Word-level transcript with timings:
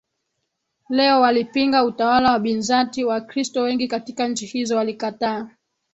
leo 0.89 1.21
walipinga 1.21 1.83
utawala 1.83 2.31
wa 2.31 2.39
Bizanti 2.39 3.03
Wakristo 3.03 3.61
wengi 3.61 3.87
katika 3.87 4.27
nchi 4.27 4.45
hizo 4.45 4.75
walikataa 4.77 5.49